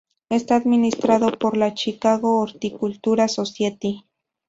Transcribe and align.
Está 0.29 0.55
administrado 0.55 1.31
por 1.37 1.55
la 1.57 1.75
"Chicago 1.75 2.39
Horticultural 2.39 3.29
Society". 3.29 4.03